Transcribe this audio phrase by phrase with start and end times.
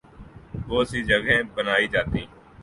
[0.67, 2.21] بہت سی جگہیں بنائی جاتی